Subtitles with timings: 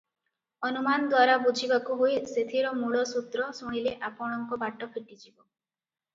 [0.69, 5.39] ଅନୁମାନ ଦ୍ୱାରା ବୁଝିବାକୁ ହୁଏ ସେଥିର ମୂଳସୂତ୍ର ଶୁଣିଲେ ଆପଣଙ୍କ ବାଟ ଫିଟିଯିବ।